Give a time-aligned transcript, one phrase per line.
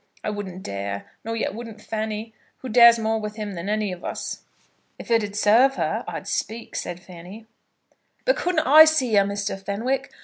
[0.23, 4.03] I wouldn't dare; nor yet wouldn't Fanny, who dares more with him than any of
[4.03, 4.41] us."
[4.97, 7.45] "If it'd serve her, I'd speak," said Fanny.
[8.25, 9.63] "But couldn't I see her, Mr.
[9.63, 10.09] Fenwick?